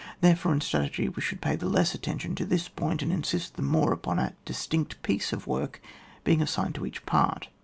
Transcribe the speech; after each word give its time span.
Therefore 0.21 0.51
in 0.51 0.61
strategy 0.61 1.09
we 1.09 1.21
should 1.21 1.41
pay 1.41 1.55
the 1.55 1.69
less 1.69 1.93
attention 1.93 2.33
to 2.33 2.43
this 2.43 2.67
point, 2.67 3.03
and 3.03 3.13
insist 3.13 3.53
the 3.55 3.61
more 3.61 3.93
upon 3.93 4.17
a 4.17 4.33
distinct 4.45 4.99
piece 5.03 5.31
of 5.31 5.45
work 5.45 5.79
being 6.23 6.41
assigned 6.41 6.73
to 6.73 6.87
each 6.87 7.05
part. 7.05 7.49